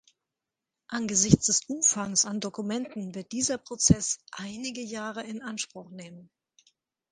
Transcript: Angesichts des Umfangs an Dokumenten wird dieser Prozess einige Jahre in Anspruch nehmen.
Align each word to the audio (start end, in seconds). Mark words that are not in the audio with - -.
Angesichts 0.87 1.45
des 1.45 1.61
Umfangs 1.67 2.25
an 2.25 2.39
Dokumenten 2.39 3.13
wird 3.13 3.31
dieser 3.31 3.59
Prozess 3.59 4.17
einige 4.31 4.81
Jahre 4.81 5.23
in 5.23 5.43
Anspruch 5.43 5.91
nehmen. 5.91 6.31